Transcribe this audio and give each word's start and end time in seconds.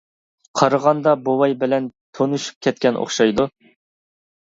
قارىغاندا 0.61 1.13
بوۋاي 1.27 1.55
بىلەن 1.65 1.91
تونۇشۇپ 2.19 2.69
كەتكەن 2.71 3.01
ئوخشايدۇ. 3.07 3.51